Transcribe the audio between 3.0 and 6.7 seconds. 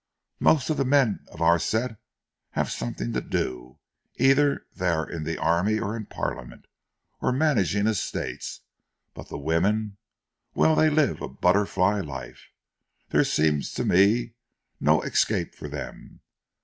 to do! Either they are in the army, or in Parliament,